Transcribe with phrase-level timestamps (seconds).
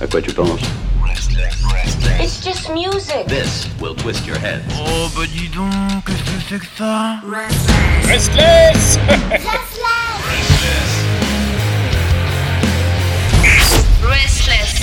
[0.00, 0.60] À quoi tu penses
[2.20, 3.26] It's just music.
[3.28, 4.62] This will twist your head.
[4.78, 5.70] Oh bah dis donc,
[6.06, 7.20] qu'est-ce que c'est que ça
[8.08, 8.98] Restless
[14.02, 14.74] Restless.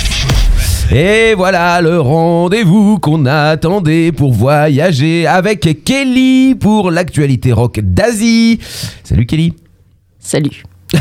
[0.94, 8.60] Et voilà le rendez-vous qu'on attendait pour voyager avec Kelly pour l'actualité rock d'Asie.
[9.02, 9.54] Salut Kelly.
[10.18, 10.62] Salut.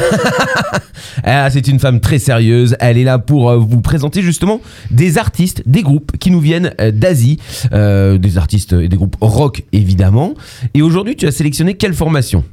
[1.23, 2.75] Ah, c'est une femme très sérieuse.
[2.79, 4.59] Elle est là pour euh, vous présenter justement
[4.89, 7.37] des artistes, des groupes qui nous viennent euh, d'Asie,
[7.73, 10.33] Euh, des artistes et des groupes rock évidemment.
[10.73, 12.43] Et aujourd'hui, tu as sélectionné quelle formation?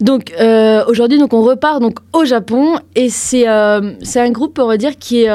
[0.00, 4.58] Donc euh, aujourd'hui, donc on repart donc au Japon et c'est euh, c'est un groupe
[4.60, 5.30] on va dire qui est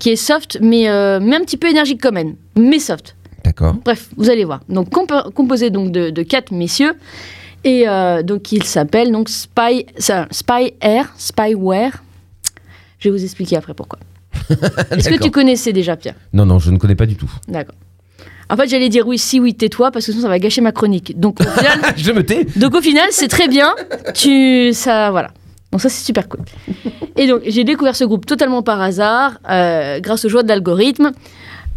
[0.00, 0.84] qui est soft mais
[1.20, 3.16] mais un petit peu énergique quand même, mais soft.
[3.44, 3.76] D'accord.
[3.84, 4.60] Bref, vous allez voir.
[4.68, 6.94] Donc compo- composé donc de, de quatre messieurs
[7.68, 12.02] et euh, donc il s'appelle donc Spy ça, Spy Air Spyware.
[12.98, 13.98] Je vais vous expliquer après pourquoi.
[14.90, 16.14] Est-ce que tu connaissais déjà Pierre?
[16.32, 17.30] Non, non, je ne connais pas du tout.
[17.46, 17.74] D'accord.
[18.50, 20.72] En fait, j'allais dire oui, si, oui, tais-toi, parce que sinon ça va gâcher ma
[20.72, 21.20] chronique.
[21.20, 22.46] Donc au final, je me tais.
[22.56, 23.74] donc au final, c'est très bien.
[24.14, 25.30] Tu, ça, voilà.
[25.70, 26.40] Donc ça, c'est super cool.
[27.16, 31.12] Et donc j'ai découvert ce groupe totalement par hasard, euh, grâce aux joies de l'algorithme,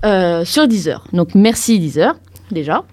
[0.06, 1.03] euh, sur Deezer.
[1.12, 2.16] Donc merci Deezer,
[2.50, 2.86] déjà.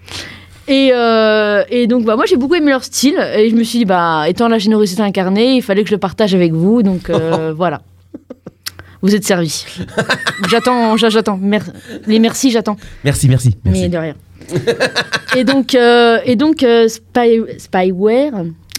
[0.69, 3.79] Et, euh, et donc bah, moi j'ai beaucoup aimé leur style et je me suis
[3.79, 7.09] dit bah étant la générosité incarnée il fallait que je le partage avec vous donc
[7.09, 7.81] euh, voilà
[9.01, 9.65] vous êtes servis
[10.47, 11.73] j'attends j'attends Mer-
[12.05, 13.57] les merci j'attends Merci, merci.
[13.65, 13.81] merci.
[13.81, 14.15] mais de rien.
[15.35, 18.33] et donc, euh, et donc Spy- Spyware,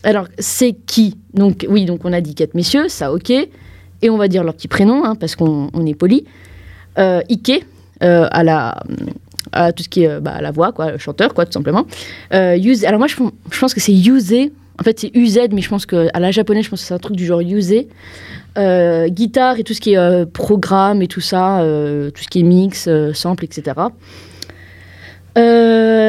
[0.05, 1.17] alors c'est qui?
[1.35, 3.31] Donc oui, donc on a dit quatre messieurs, ça ok.
[3.31, 6.25] Et on va dire leur petit prénom, hein, parce qu'on on est poli.
[6.97, 7.65] Ike,
[8.01, 8.83] à la
[9.53, 11.87] à tout ce qui est euh, bah, la voix, quoi, le chanteur, quoi, tout simplement.
[12.35, 13.17] Euh, Yuze- alors moi, je,
[13.51, 14.35] je pense que c'est Yuze.
[14.79, 16.95] En fait, c'est UZ, mais je pense que à la japonaise, je pense que c'est
[16.95, 17.85] un truc du genre Yuze.
[18.59, 21.59] Euh, guitare et tout ce qui est programme et tout ça,
[22.15, 23.73] tout ce qui est mix, sample, etc.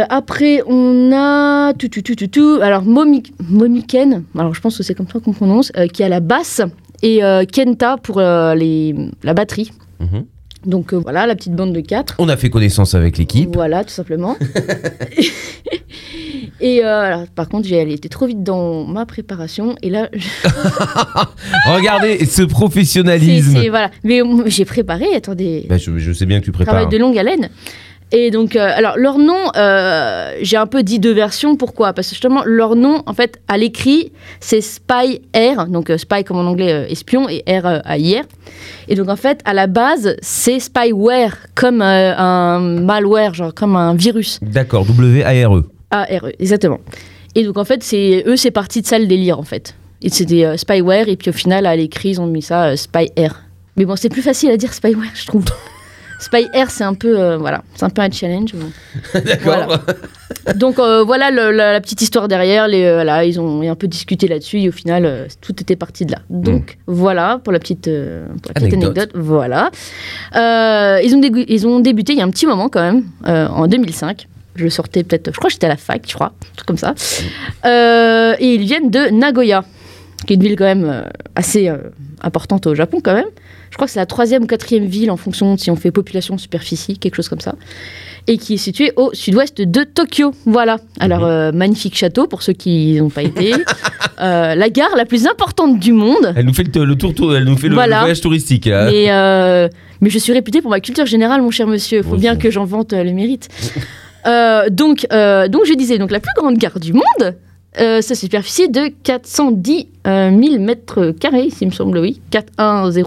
[0.09, 2.59] Après, on a tout, tout, tout, tout, tout.
[2.61, 6.19] Alors, Momi- Momiken, alors je pense que c'est comme ça qu'on prononce, qui a la
[6.19, 6.61] basse,
[7.03, 7.21] et
[7.51, 9.71] Kenta pour les, la batterie.
[9.99, 10.25] Mhm.
[10.65, 12.15] Donc euh, voilà, la petite bande de quatre.
[12.19, 13.49] On a fait connaissance avec l'équipe.
[13.53, 14.37] Voilà, tout simplement.
[16.61, 20.09] et euh, alors, par contre, j'ai allé été trop vite dans ma préparation, et là,
[20.13, 20.19] je-
[21.73, 23.59] Regardez ce professionnalisme.
[23.69, 23.89] voilà.
[24.03, 26.75] Mais j'ai préparé, attendez, Bah, je, je sais bien que tu prépares.
[26.75, 27.49] travail de longue haleine.
[28.13, 31.55] Et donc, euh, alors leur nom, euh, j'ai un peu dit deux versions.
[31.55, 31.93] Pourquoi?
[31.93, 34.11] Parce que justement, leur nom, en fait, à l'écrit,
[34.41, 38.23] c'est Spy Air, donc euh, Spy comme en anglais espion et R euh, à IR.
[38.89, 43.95] Et donc en fait, à la base, c'est Spyware comme un malware, genre comme un
[43.95, 44.39] virus.
[44.41, 45.63] D'accord, W-A-R-E.
[45.91, 46.79] A-R-E, exactement.
[47.35, 49.75] Et donc en fait, c'est eux, c'est parti de ça le délire en fait.
[50.05, 53.43] C'était Spyware, et puis au final, à l'écrit, ils ont mis ça Spy Air.
[53.77, 55.45] Mais bon, c'est plus facile à dire Spyware, je trouve.
[56.21, 58.53] Spy Air, c'est un peu, euh, voilà, c'est un peu un challenge.
[59.13, 59.43] D'accord.
[59.43, 60.53] Voilà.
[60.55, 62.67] Donc euh, voilà le- la, la petite histoire derrière.
[62.67, 66.05] Les, euh, voilà, ils ont un peu discuté là-dessus et au final, tout était parti
[66.05, 66.19] de là.
[66.29, 67.91] Donc voilà pour la petite, pour
[68.49, 68.97] la petite Anecdote.
[68.97, 69.11] anecdote.
[69.15, 69.71] Voilà.
[70.35, 74.27] Ils, ont ils ont débuté il y a un petit moment quand même, en 2005.
[74.55, 76.67] Je le sortais peut-être, je crois que j'étais à la fac, je crois, un truc
[76.67, 76.93] comme ça.
[77.65, 79.63] Euh, et ils viennent de Nagoya,
[80.27, 81.01] qui est une ville quand même euh,
[81.35, 81.77] assez euh,
[82.21, 83.25] importante au Japon quand même.
[83.71, 85.91] Je crois que c'est la troisième ou quatrième ville en fonction de si on fait
[85.91, 87.55] population superficie, quelque chose comme ça.
[88.27, 90.33] Et qui est située au sud-ouest de Tokyo.
[90.45, 90.77] Voilà.
[90.99, 93.53] Alors, euh, magnifique château pour ceux qui n'ont pas été.
[94.19, 96.33] Euh, la gare la plus importante du monde.
[96.35, 97.95] Elle nous fait le, le tour, tour- elle nous fait le, Voilà.
[97.95, 98.67] le voyage touristique.
[98.67, 98.85] là.
[98.91, 99.67] Mais, euh,
[99.99, 101.99] mais je suis réputée pour ma culture générale, mon cher monsieur.
[101.99, 103.47] Il faut bien que j'en vante euh, le mérite.
[104.27, 107.35] Euh, donc, donc, je disais, donc la plus grande gare du monde,
[107.79, 112.21] euh, sa superficie de 410 euh, 000 mètres carrés, s'il me semble, oui.
[112.31, 113.05] 41000.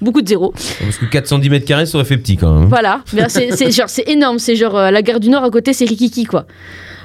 [0.00, 0.52] Beaucoup de zéros.
[0.80, 2.68] Parce que 410 mètres carrés, ça aurait fait petit quand même.
[2.68, 3.02] Voilà.
[3.06, 4.38] C'est énorme.
[4.38, 6.46] C'est genre euh, la gare du Nord à côté, c'est Rikiki, quoi.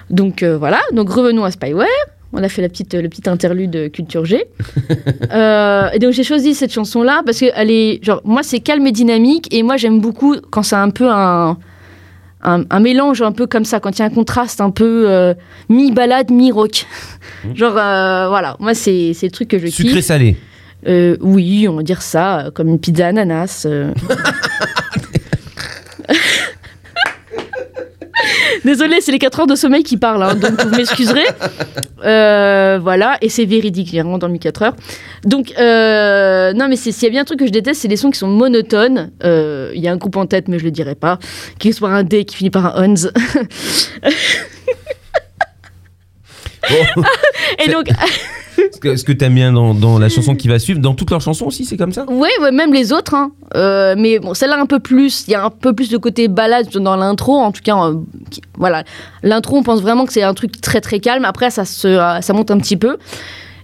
[0.09, 0.79] Donc euh, voilà.
[0.93, 1.87] Donc revenons à Spyware.
[2.33, 4.45] On a fait la petite, le petit interlude culture G.
[5.31, 8.87] Euh, et donc j'ai choisi cette chanson-là parce que elle est genre moi c'est calme
[8.87, 11.57] et dynamique et moi j'aime beaucoup quand c'est un peu un,
[12.43, 15.05] un un mélange un peu comme ça quand il y a un contraste un peu
[15.09, 15.33] euh,
[15.69, 16.85] mi balade mi rock.
[17.55, 20.05] genre euh, voilà moi c'est c'est le truc que je Sucré kiffe.
[20.05, 20.37] salé.
[20.87, 23.65] Euh, oui on va dire ça comme une pizza ananas.
[23.69, 23.91] euh.
[28.67, 31.25] Désolée, c'est les 4 heures de sommeil qui parlent, hein, donc vous m'excuserez.
[32.05, 34.75] Euh, voilà, et c'est véridique, j'ai vraiment dormi 4 heures.
[35.23, 37.97] Donc, euh, non, mais s'il y a bien un truc que je déteste, c'est les
[37.97, 39.09] sons qui sont monotones.
[39.23, 41.17] Euh, Il y a un groupe en tête, mais je le dirai pas,
[41.57, 43.07] qui par un D, qui finit par un ONS.
[46.69, 47.03] Bon,
[47.65, 47.87] et donc,
[48.73, 51.11] ce que, ce que t'aimes bien dans, dans la chanson qui va suivre, dans toutes
[51.11, 52.05] leurs chansons aussi, c'est comme ça?
[52.09, 53.13] Ouais, même les autres.
[53.13, 53.31] hein.
[53.55, 55.25] Euh, mais bon, celle-là un peu plus.
[55.27, 57.35] Il y a un peu plus de côté balade dans l'intro.
[57.37, 57.95] En tout cas, euh,
[58.29, 58.83] qui- voilà.
[59.23, 61.25] L'intro, on pense vraiment que c'est un truc très très calme.
[61.25, 62.97] Après, ça, se, euh, ça monte un petit peu.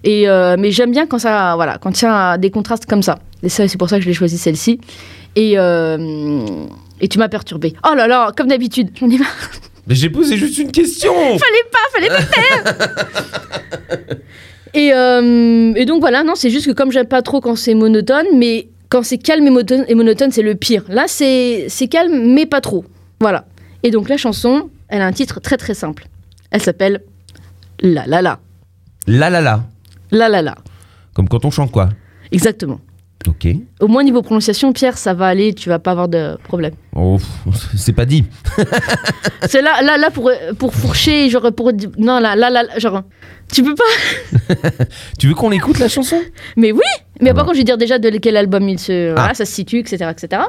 [0.04, 0.26] Et,
[0.58, 3.18] mais j'aime bien quand ça, voilà, quand il y a des contrastes comme ça.
[3.42, 4.78] Et ça, c'est pour ça que je l'ai choisi celle-ci.
[5.34, 7.72] Et, et tu m'as perturbé.
[7.90, 9.28] Oh là là, comme d'habitude, j'en ai marre.
[9.86, 12.74] Mais j'ai posé juste une question Fallait pas, fallait pas faire.
[14.74, 17.74] et, euh, et donc voilà, non, c'est juste que comme j'aime pas trop quand c'est
[17.74, 20.84] monotone, mais quand c'est calme et monotone, c'est le pire.
[20.88, 22.84] Là, c'est c'est calme, mais pas trop.
[23.20, 23.46] Voilà.
[23.82, 26.06] Et donc la chanson, elle a un titre très très simple.
[26.50, 27.02] Elle s'appelle
[27.80, 28.38] La La La.
[29.06, 29.64] La la la.
[30.10, 30.54] La La La.
[31.12, 31.88] Comme quand on chante quoi
[32.32, 32.80] Exactement.
[33.26, 33.48] Ok.
[33.80, 36.72] Au moins niveau prononciation, Pierre, ça va aller, tu vas pas avoir de problème.
[36.94, 37.18] Oh,
[37.76, 38.24] c'est pas dit.
[39.48, 41.72] C'est là, là, là pour, pour fourcher, genre pour.
[41.98, 43.02] Non, là, là, là, genre.
[43.52, 44.54] Tu peux pas
[45.18, 46.16] Tu veux qu'on écoute la chanson?
[46.56, 46.80] Mais oui
[47.20, 47.48] Mais Ah par bon.
[47.48, 49.14] contre, je vais dire déjà de quel album il se, Ah.
[49.14, 50.10] voilà, ça se situe, etc.
[50.10, 50.42] etc.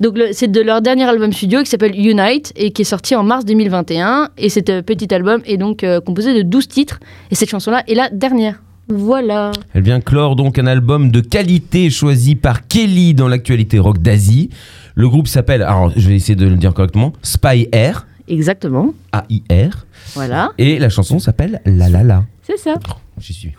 [0.00, 3.22] Donc, c'est de leur dernier album studio qui s'appelle Unite et qui est sorti en
[3.22, 4.30] mars 2021.
[4.38, 6.98] Et cet euh, petit album est donc euh, composé de 12 titres.
[7.30, 8.60] Et cette chanson-là est la dernière.
[8.96, 9.52] Voilà.
[9.74, 14.50] Elle vient clore donc un album de qualité choisi par Kelly dans l'actualité rock d'Asie.
[14.94, 18.94] Le groupe s'appelle, alors je vais essayer de le dire correctement, Spy Air, Exactement.
[19.12, 19.86] A-I-R.
[20.14, 20.52] Voilà.
[20.58, 22.24] Et la chanson s'appelle La La La.
[22.42, 22.74] C'est ça.
[23.18, 23.52] J'y suis.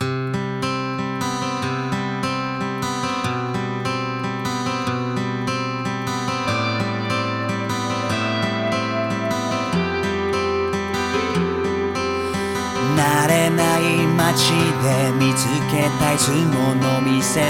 [14.32, 17.44] 街で見つけたいつもの店で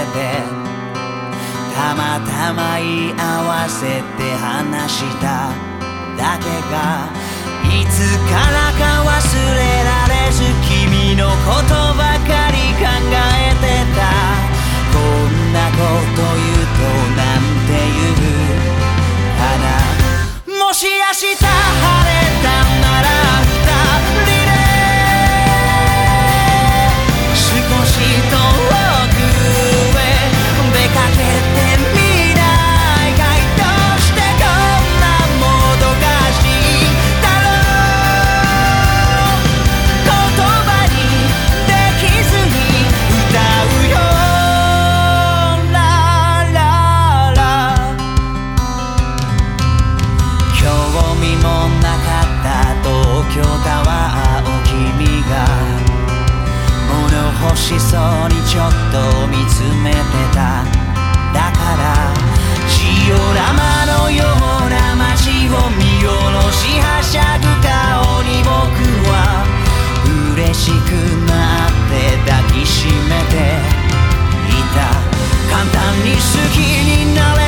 [1.73, 5.55] たまたま言い合わせて話した。
[6.17, 7.07] だけが
[7.63, 7.95] いつ
[8.27, 9.13] からか忘
[9.55, 13.99] れられず君のことばかり考えてた。
[14.91, 15.79] こんなこ
[16.15, 16.83] と言うと
[17.15, 18.67] なんて言う。
[19.39, 22.04] かなもし明日
[58.29, 59.97] にちょっと見つめて
[60.33, 60.63] た。
[61.33, 62.13] だから
[62.67, 68.53] ジオラマのような街を見下ろしはしゃぐ顔に僕
[69.09, 69.13] は
[70.33, 70.91] 嬉しく
[71.27, 71.93] なって
[72.25, 73.35] 抱きしめて
[74.49, 74.77] いた。
[75.49, 76.19] 簡単に好
[76.53, 77.44] きになれ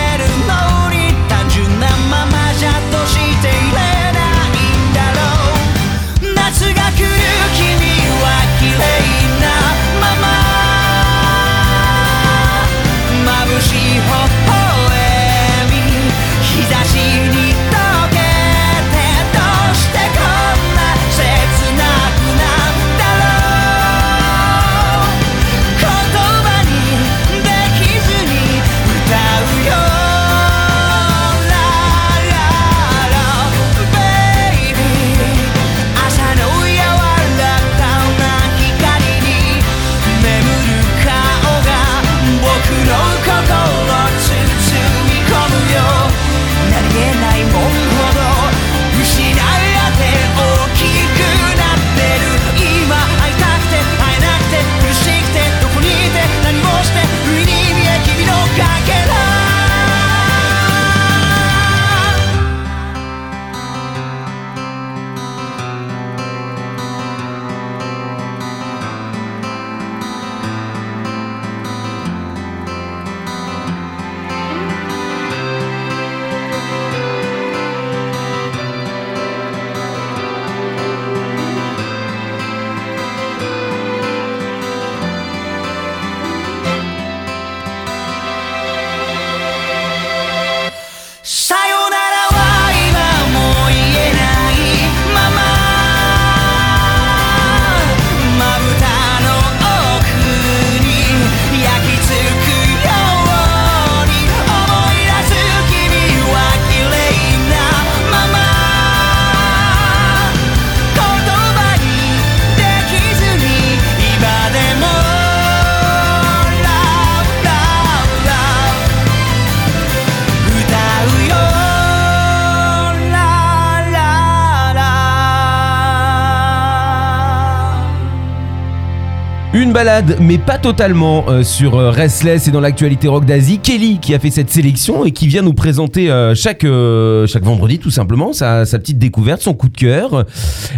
[129.65, 133.57] balade, mais pas totalement, euh, sur euh, Restless et dans l'actualité rock d'Asie.
[133.57, 137.79] Kelly qui a fait cette sélection et qui vient nous présenter euh, chaque, chaque vendredi
[137.79, 140.25] tout simplement sa, petite découverte, son coup de cœur.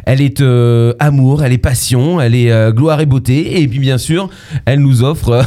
[0.05, 0.41] Elle est
[0.99, 3.61] amour, elle est passion, elle est gloire et beauté.
[3.61, 4.29] Et puis bien sûr,
[4.65, 5.45] elle nous offre,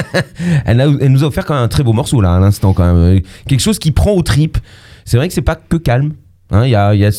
[0.66, 2.92] elle, elle nous a offert quand même un très beau morceau là à l'instant quand
[2.92, 3.20] même.
[3.46, 4.58] Quelque chose qui prend aux tripes.
[5.04, 6.12] C'est vrai que c'est pas que calme.
[6.50, 7.10] Hein, y a,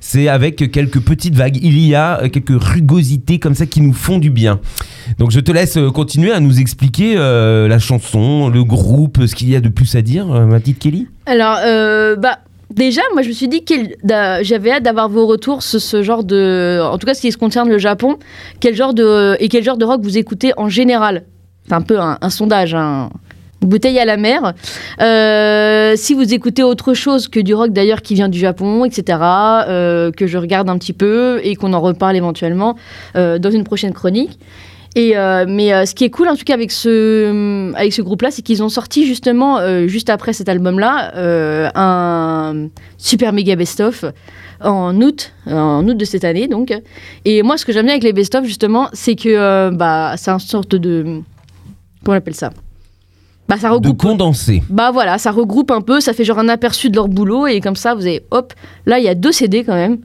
[0.00, 1.58] c'est avec quelques petites vagues.
[1.60, 4.60] Il y a euh, quelques rugosités comme ça qui nous font du bien.
[5.18, 9.34] Donc je te laisse euh, continuer à nous expliquer euh, la chanson, le groupe, ce
[9.34, 11.08] qu'il y a de plus à dire, ma petite Kelly?
[11.26, 11.58] Alors,
[12.18, 12.38] bah,
[12.70, 13.74] déjà, moi, je me suis dit que
[14.42, 16.80] j'avais hâte d'avoir vos retours sur ce genre de.
[16.80, 18.16] En tout cas, ce qui se concerne le Japon.
[18.60, 21.24] Quel genre de, et quel genre de rock vous écoutez en général?
[21.66, 23.08] C'est un peu un, un sondage, une
[23.62, 24.54] bouteille à la mer.
[25.00, 29.18] Euh, si vous écoutez autre chose que du rock d'ailleurs qui vient du Japon, etc.,
[29.68, 32.76] euh, que je regarde un petit peu et qu'on en reparle éventuellement
[33.16, 34.38] euh, dans une prochaine chronique.
[34.96, 35.14] Et
[35.46, 38.64] mais ce qui est cool en tout cas avec ce, avec ce groupe-là, c'est qu'ils
[38.64, 41.12] ont sorti justement, juste après cet album-là,
[41.76, 44.06] un super méga best-of
[44.60, 46.74] en août, en août de cette année donc.
[47.24, 50.40] Et moi ce que j'aime bien avec les best-of justement, c'est que bah, c'est une
[50.40, 51.20] sorte de...
[52.02, 52.50] Comment on appelle ça?
[53.48, 54.62] Bah, ça De regroupe condenser.
[54.68, 57.60] bah voilà, ça regroupe un peu, ça fait genre un aperçu de leur boulot et
[57.60, 58.52] comme ça vous avez hop,
[58.86, 59.98] là il y a deux CD quand même.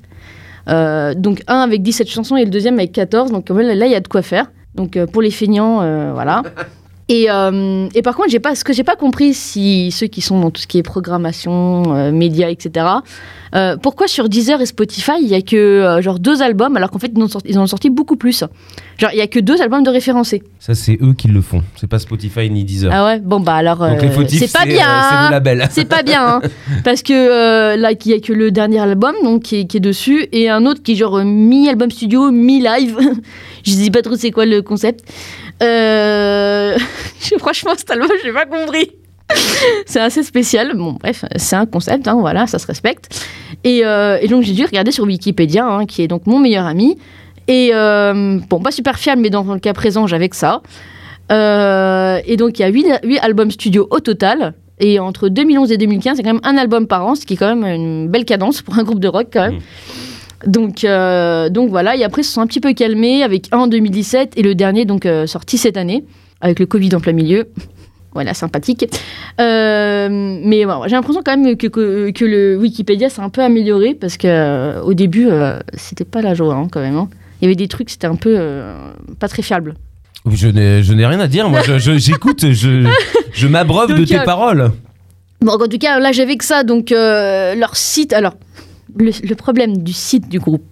[0.70, 3.86] Euh, donc un avec 17 chansons et le deuxième avec 14, donc quand même, là
[3.86, 4.52] il y a de quoi faire.
[4.76, 6.42] Donc euh, pour les feignants, euh, voilà.
[7.10, 10.22] Et, euh, et par contre, j'ai pas, ce que j'ai pas compris, si ceux qui
[10.22, 12.86] sont dans tout ce qui est programmation, euh, médias, etc.,
[13.56, 16.98] euh, pourquoi sur Deezer et Spotify, il y a que genre deux albums, alors qu'en
[16.98, 18.44] fait, ils en, ont sorti, ils en ont sorti beaucoup plus.
[18.98, 20.42] Genre, il y a que deux albums de référencés.
[20.60, 21.62] Ça c'est eux qui le font.
[21.76, 22.92] C'est pas Spotify ni Deezer.
[22.92, 23.20] Ah ouais?
[23.20, 23.86] Bon, bah alors,
[24.28, 25.68] c'est pas bien c'est le label.
[25.72, 26.42] C'est pas bien, hein.
[26.84, 29.82] parce que là, il y a que le dernier album donc, qui, est, qui est
[29.82, 32.98] dessus, et un autre qui est genre mi-album studio, mi-live.
[33.64, 35.04] je sais pas trop c'est quoi le concept.
[35.62, 36.78] Euh...
[37.40, 38.92] Franchement, cet album, j'ai pas compris.
[39.86, 40.76] c'est assez spécial.
[40.76, 43.26] Bon, bref, c'est un concept, hein, voilà, ça se respecte.
[43.64, 46.66] Et, euh, et donc, j'ai dû regarder sur Wikipédia, hein, qui est donc mon meilleur
[46.66, 46.98] ami.
[47.48, 50.62] Et euh, bon, pas super fiable, mais dans le cas présent, j'avais que ça.
[51.32, 54.54] Euh, et donc, il y a 8, albums studio au total.
[54.80, 57.38] Et entre 2011 et 2015, c'est quand même un album par an, ce qui est
[57.38, 59.60] quand même une belle cadence pour un groupe de rock, quand même.
[60.46, 63.60] Donc, euh, donc voilà, et après, ils se sont un petit peu calmés avec un
[63.60, 66.04] en 2017 et le dernier, donc euh, sorti cette année,
[66.42, 67.48] avec le Covid en plein milieu.
[68.16, 68.86] Voilà, sympathique.
[69.42, 70.08] Euh,
[70.44, 73.96] mais bon, j'ai l'impression quand même que, que, que le Wikipédia s'est un peu amélioré
[73.96, 75.28] parce que au début,
[75.74, 76.96] c'était pas la joie hein, quand même.
[76.96, 77.10] hein.
[77.42, 78.38] Il y avait des trucs, c'était un peu
[79.20, 79.74] pas très fiable.
[80.30, 81.50] Je n'ai, je n'ai rien à dire.
[81.50, 82.88] Moi, je- je- j'écoute, je,
[83.34, 84.72] je m'abreuve de tes paroles.
[85.42, 86.64] Bon, en tout cas, là, j'avais que ça.
[86.64, 88.14] Donc, leur site.
[88.14, 88.36] Alors,
[88.98, 90.64] le, problème du site du groupe.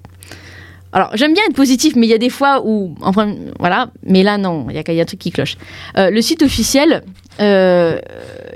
[0.94, 2.96] Alors, j'aime bien être positif, mais il y a des fois où.
[3.02, 3.92] Enfin, voilà.
[4.04, 5.58] Mais là, non, il y y a un truc qui cloche.
[5.98, 7.04] Euh, le site officiel,
[7.40, 8.00] euh,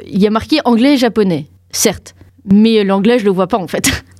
[0.05, 2.13] il y a marqué anglais et japonais, certes.
[2.51, 4.03] Mais l'anglais, je le vois pas, en fait.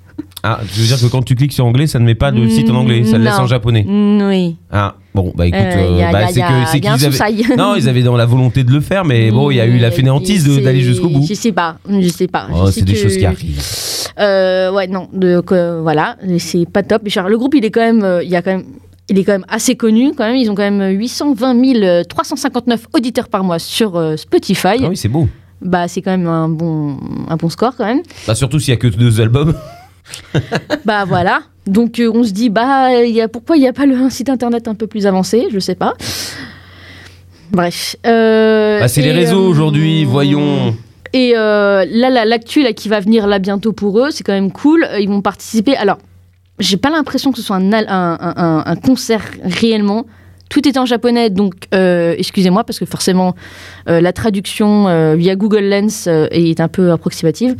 [0.47, 2.47] Ah, tu veux dire que quand tu cliques sur anglais, ça ne met pas de
[2.47, 3.83] site en anglais, ça le laisse en japonais.
[3.87, 4.55] oui.
[4.71, 7.55] Ah, bon, bah écoute, Euh, euh, bah, c'est qu'ils avaient.
[7.57, 9.79] Non, ils avaient dans la volonté de le faire, mais bon, il y a eu
[9.79, 11.25] la fainéantise d'aller jusqu'au bout.
[11.27, 12.47] Je sais pas, je sais pas.
[12.53, 13.59] Oh, c'est des que- choses qui arrivent.
[14.19, 17.01] Euh, ouais, non, donc voilà, c'est pas top.
[17.05, 18.65] Le groupe, il est quand même, euh, il y a quand même,
[19.09, 20.13] il est quand même assez connu.
[20.15, 24.77] Quand même, ils ont quand même 820 359 auditeurs par mois sur euh, Spotify.
[24.83, 25.27] Ah oui, c'est beau.
[25.61, 26.97] Bah, c'est quand même un bon,
[27.29, 28.01] un bon score quand même.
[28.27, 29.55] Bah, surtout s'il y a que deux albums.
[30.85, 31.41] bah voilà.
[31.67, 34.09] Donc euh, on se dit, bah, y a, pourquoi il n'y a pas le, un
[34.09, 35.47] site internet un peu plus avancé?
[35.51, 35.93] Je sais pas.
[37.51, 37.95] Bref.
[38.05, 40.75] euh, Bah, c'est les réseaux euh, aujourd'hui, voyons.
[41.13, 44.51] Et là, la- l'actu là, qui va venir là bientôt pour eux, c'est quand même
[44.51, 44.85] cool.
[44.99, 45.75] Ils vont participer.
[45.77, 45.97] Alors,
[46.59, 50.05] j'ai pas l'impression que ce soit un, al- un, un- un- un concert réellement.
[50.49, 53.35] Tout est en japonais, donc euh, excusez-moi parce que forcément
[53.89, 57.55] euh, la traduction euh, via Google Lens est un peu approximative.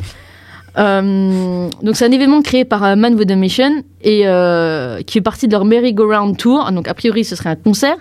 [0.78, 5.14] Euh, donc c'est un événement créé par euh, Man with a Mission et euh, qui
[5.14, 6.70] fait partie de leur merry-go-round tour.
[6.72, 7.96] Donc a priori ce serait un concert,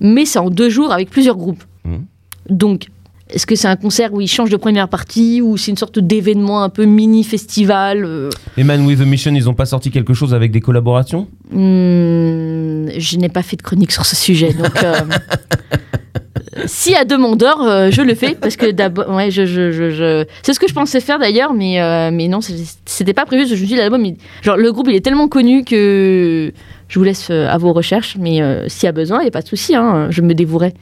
[0.00, 1.64] mais c'est en deux jours avec plusieurs groupes.
[1.84, 2.04] Mhm.
[2.50, 2.88] Donc
[3.30, 5.98] est-ce que c'est un concert où ils changent de première partie ou c'est une sorte
[5.98, 9.90] d'événement un peu mini festival euh, Et Man with a Mission, ils ont pas sorti
[9.90, 11.28] quelque chose avec des collaborations?
[11.50, 14.82] Hmm, Je n'ai pas fait de chronique sur ce sujet, donc.
[14.82, 15.00] euh,
[16.66, 20.24] Si à demandeur, euh, je le fais parce que d'abord, ouais, je, je, je, je-
[20.42, 22.40] c'est ce que je pensais faire d'ailleurs, mais euh, mais non,
[22.86, 23.46] c'était pas prévu.
[23.46, 26.52] Je me suis dit l'album, il- genre le groupe, il est tellement connu que
[26.88, 29.28] je vous laisse euh, à vos recherches, mais euh, s'il y a besoin, il n'y
[29.28, 30.72] a pas de souci, hein, je me dévouerai.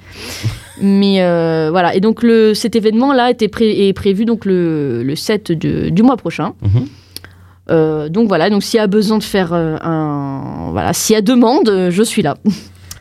[0.80, 5.16] mais euh, voilà, et donc le, cet événement-là était pré- est prévu donc le, le
[5.16, 6.52] 7 de- du mois prochain.
[6.62, 6.86] Mhm.
[8.10, 11.88] Donc voilà, donc s'il y a besoin de faire un, voilà, s'il y a demande,
[11.90, 12.36] je suis là.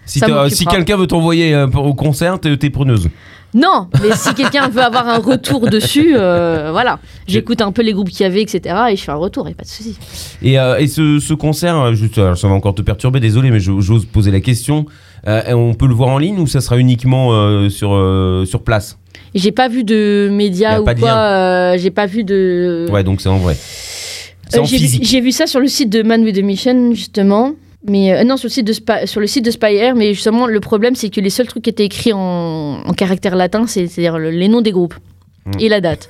[0.06, 3.10] Si, quelqu'un veut t'envoyer euh, au concert, t'es preneuse.
[3.56, 7.00] Non, mais si quelqu'un veut avoir un retour dessus, euh, voilà.
[7.26, 8.76] J'écoute un peu les groupes qu'il y avait, etc.
[8.92, 9.98] Et je fais un retour, et pas de souci.
[10.42, 13.62] Et, euh, et ce, ce concert, juste, alors, ça va encore te perturber, désolé, mais
[13.62, 14.86] j'ose poser la question.
[15.26, 18.98] Euh, on peut le voir en ligne ou ça sera uniquement sur, sur place?
[19.34, 21.78] J'ai pas vu de médias ou pas quoi.
[21.78, 22.88] J'ai pas vu de.
[22.92, 23.56] Ouais, donc c'est en vrai.
[24.54, 25.00] Vu-.
[25.02, 27.54] J'ai vu ça sur le site de Man with a Mission, justement.
[27.88, 30.48] Mais euh, non, sur le site de Spy, sur le site de Spire, mais justement
[30.48, 33.88] le problème c'est que les seuls trucs qui étaient écrits en, en caractère latin, c'est-
[33.88, 34.96] c'est-à-dire le- les noms des groupes
[35.46, 35.52] Hmm.
[35.60, 36.10] et la date.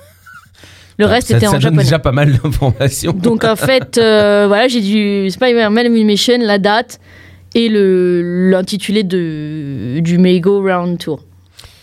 [0.98, 1.84] Le reste ça, était ça en donne japonais.
[1.84, 3.12] déjà pas mal d'informations.
[3.12, 7.00] Donc en fait, euh, voilà, j'ai du Spyware Mission, la date
[7.53, 11.22] et le l'intitulé de du May Go Round Tour.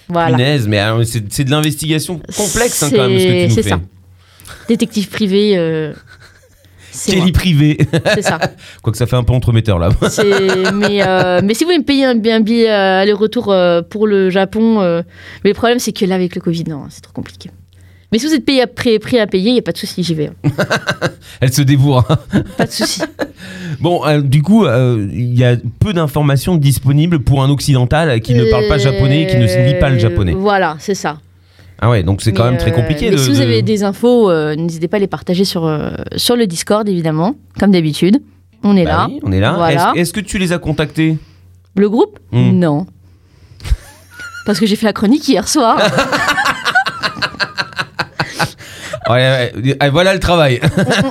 [0.08, 0.36] Voilà.
[0.36, 3.80] Punaise, mais c'est de l'investigation complexe hein, quand même ce que tu nous C'est ça.
[4.68, 5.58] Détective privé.
[5.58, 5.92] euh.
[7.06, 7.78] Kelly privé.
[8.14, 8.38] C'est ça.
[8.82, 9.88] Quoique ça fait un peu entremetteur là.
[10.74, 14.06] Mais, euh, mais si vous voulez me payer un, un billet euh, aller-retour euh, pour
[14.06, 14.80] le Japon,
[15.44, 17.50] mais le problème c'est que là avec le Covid, non, c'est trop compliqué.
[18.10, 19.78] Mais si vous êtes payé à, prêt, prêt à payer, il n'y a pas de
[19.78, 20.26] souci, j'y vais.
[20.44, 20.50] hein.
[21.40, 21.94] Elle se dévoue.
[21.94, 22.04] hein.
[22.58, 23.00] Pas de souci.
[23.80, 28.34] Bon, euh, du coup, euh, il y a peu d'informations disponibles pour un occidental qui
[28.34, 30.34] ne parle pas japonais et qui ne lit pas le japonais.
[30.34, 31.20] Voilà, c'est ça.
[31.80, 33.06] Ah ouais, donc c'est quand même très euh, compliqué.
[33.10, 35.90] Mais de- si vous avez des infos, euh, n'hésitez pas à les partager sur, euh,
[36.16, 38.22] sur le Discord, évidemment, comme d'habitude.
[38.62, 39.06] On est Bah là.
[39.08, 39.54] oui, on est là.
[39.54, 39.92] Voilà.
[39.96, 41.16] Est-ce que tu les as contactés?
[41.74, 42.20] Le groupe?
[42.30, 42.50] Hmm.
[42.52, 42.86] Non.
[44.46, 45.78] Parce que j'ai fait la chronique hier soir.
[49.10, 50.60] Ouais, ouais, ouais, Voilà le travail.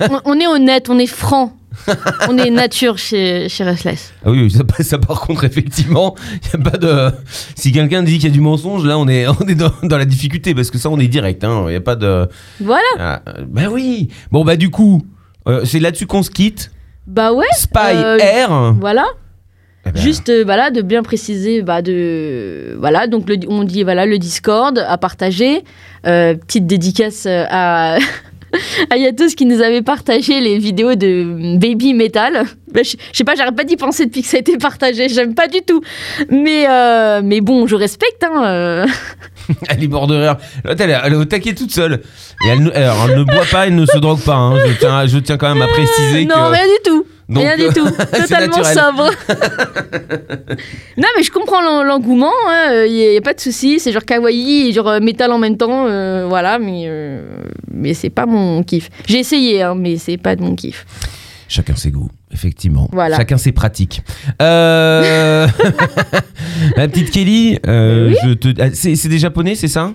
[0.09, 1.51] on, on- on est honnête, on est franc.
[2.29, 4.13] on est nature chez, chez Restless.
[4.25, 6.15] Ah oui, ça, ça, par contre, effectivement,
[6.53, 7.11] il a pas de.
[7.55, 9.97] Si quelqu'un dit qu'il y a du mensonge, là, on est, on est dans, dans
[9.97, 11.43] la difficulté parce que ça, on est direct.
[11.43, 11.63] hein.
[11.67, 12.27] Il n'y a pas de.
[12.59, 12.81] Voilà.
[12.99, 14.09] Ah, euh, bah oui.
[14.31, 15.01] Bon, bah du coup,
[15.47, 16.71] euh, c'est là-dessus qu'on se quitte.
[17.07, 17.45] Bah ouais.
[17.57, 18.73] Spy Euh, Air.
[18.79, 19.05] Voilà.
[19.87, 23.81] Eh ben, Juste euh, voilà de bien préciser bah de voilà donc le- on dit
[23.81, 25.63] voilà le Discord à partager
[26.05, 27.97] Euh, petite dédicace euh, à
[28.89, 32.43] à Yatos qui nous avait partagé les vidéos de Baby Metal.
[32.73, 35.09] Bah, je, je sais pas, j'arrête pas d'y penser depuis que ça a été partagé.
[35.09, 35.81] J'aime pas du tout,
[36.29, 38.23] mais euh, mais bon, je respecte.
[38.23, 38.85] Hein, euh.
[39.69, 40.37] Elle est mort de rire.
[40.63, 42.01] Elle, est- elle est au taquet toute seule.
[42.45, 44.35] Et elle, ne- alors, elle ne boit pas, elle ne se drogue pas.
[44.35, 44.55] hein.
[44.67, 46.51] Je, tiens, je tiens quand même à préciser non, que.
[46.53, 47.05] rien du tout.
[47.31, 47.87] Donc, rien euh, du tout.
[48.13, 49.09] c'est Totalement sobre.
[50.97, 52.31] non, mais je comprends l'en- l'engouement.
[52.85, 53.79] Il n'y a, pas de souci.
[53.79, 55.85] C'est genre kawaii et genre euh, métal en même temps.
[55.87, 57.21] euh, voilà, mais, euh,
[57.71, 58.89] mais c'est pas mon kiff.
[59.07, 60.85] J'ai essayé, hein, mais c'est pas de mon kiff.
[61.47, 62.87] Chacun ses goûts, effectivement.
[62.93, 63.17] Voilà.
[63.17, 64.01] Chacun ses pratiques.
[64.41, 65.47] Euh...
[66.77, 68.15] La petite Kelly, euh, Oui.
[68.23, 68.61] je te...
[68.61, 69.91] ah, c'est des japonais, c'est ça?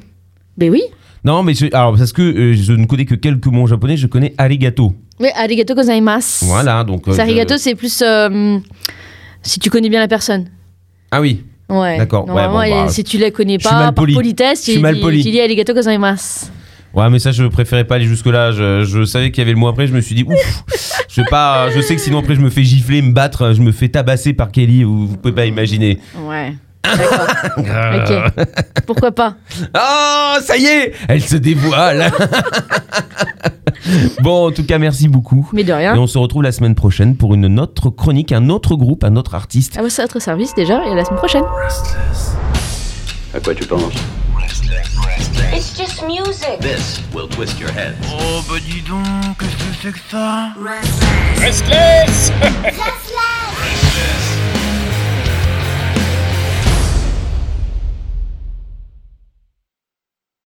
[0.58, 0.82] Ben oui.
[1.24, 1.66] Non, mais je...
[1.74, 4.92] alors parce que euh, je ne connais que quelques mots japonais, je connais arigato.
[5.20, 6.44] Oui, arigato gozaimasu.
[6.44, 7.06] Voilà, donc.
[7.08, 8.58] euh, C'est je- arigato, c'est plus euh,
[9.42, 10.46] si tu connais bien la personne.
[11.10, 11.44] Ah oui.
[11.68, 11.98] Ouais.
[11.98, 14.14] D'accord, ouais, Normalement, bon, bah, si tu la connais pas, par poli.
[14.14, 15.22] politesse, tu, poli.
[15.24, 16.46] tu dis arigato gozaimasu.
[16.94, 18.52] Ouais, mais ça, je préférais pas aller jusque-là.
[18.52, 19.86] Je, je savais qu'il y avait le mot après.
[19.86, 20.64] Je me suis dit, ouf,
[21.10, 21.68] je vais pas.
[21.70, 24.32] Je sais que sinon après, je me fais gifler, me battre, je me fais tabasser
[24.32, 24.82] par Kelly.
[24.84, 25.98] Vous, vous pouvez pas imaginer.
[26.26, 26.54] Ouais.
[26.96, 28.26] D'accord.
[28.36, 28.46] ok.
[28.86, 29.34] Pourquoi pas
[29.74, 32.10] Oh, ça y est, elle se dévoile.
[34.22, 35.48] bon, en tout cas, merci beaucoup.
[35.52, 35.96] Mais de Et rien.
[35.96, 39.34] on se retrouve la semaine prochaine pour une autre chronique, un autre groupe, un autre
[39.34, 39.76] artiste.
[39.78, 41.44] À votre service déjà et à la semaine prochaine.
[43.34, 43.92] À quoi tu penses
[45.54, 46.58] It's just music.
[46.60, 47.94] This will twist your head.
[48.12, 49.04] Oh bah dis donc,
[49.38, 50.48] qu'est-ce que c'est que ça?
[51.40, 52.32] Restless
[52.64, 54.45] Restless.